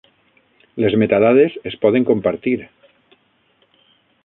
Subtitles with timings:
[0.83, 2.57] Les metadades es poden compartir.